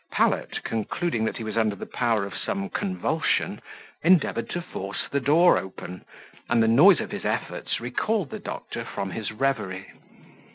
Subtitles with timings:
[0.11, 3.61] Pallet, concluding that he was under the power of some convulsion,
[4.01, 6.03] endeavoured to force the door open,
[6.49, 9.89] and the noise of his efforts recalled the doctor from his reverie.